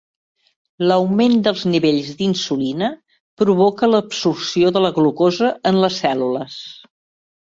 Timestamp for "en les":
5.73-6.01